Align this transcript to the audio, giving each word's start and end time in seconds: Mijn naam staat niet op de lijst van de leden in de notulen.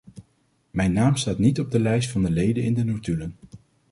Mijn 0.71 0.93
naam 0.93 1.15
staat 1.15 1.37
niet 1.37 1.59
op 1.59 1.71
de 1.71 1.79
lijst 1.79 2.09
van 2.09 2.21
de 2.21 2.31
leden 2.31 2.63
in 2.63 2.73
de 2.73 2.83
notulen. 2.83 3.35